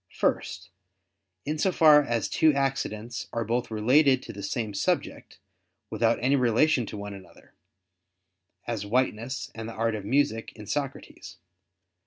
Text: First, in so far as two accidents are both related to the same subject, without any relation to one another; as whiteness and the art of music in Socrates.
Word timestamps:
First, 0.17 0.71
in 1.45 1.59
so 1.59 1.71
far 1.71 2.01
as 2.01 2.27
two 2.27 2.55
accidents 2.55 3.27
are 3.31 3.45
both 3.45 3.69
related 3.69 4.23
to 4.23 4.33
the 4.33 4.41
same 4.41 4.73
subject, 4.73 5.37
without 5.91 6.17
any 6.23 6.35
relation 6.35 6.87
to 6.87 6.97
one 6.97 7.13
another; 7.13 7.53
as 8.65 8.83
whiteness 8.83 9.51
and 9.53 9.69
the 9.69 9.73
art 9.75 9.93
of 9.93 10.03
music 10.03 10.53
in 10.55 10.65
Socrates. 10.65 11.37